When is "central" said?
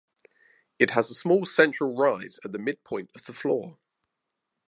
1.45-1.95